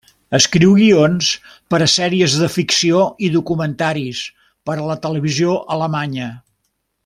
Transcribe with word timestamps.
Escriu 0.35 0.71
guions 0.77 1.27
per 1.73 1.79
a 1.85 1.89
sèries 1.97 2.37
de 2.45 2.49
ficció 2.55 3.03
i 3.27 3.31
documentaris 3.35 4.23
per 4.71 4.79
a 4.79 4.89
la 4.93 4.97
televisió 5.07 5.55
alemanya. 5.77 6.33